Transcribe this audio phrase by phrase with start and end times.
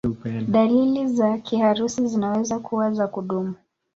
[0.47, 3.55] Dalili za kiharusi zinaweza kuwa za kudumu.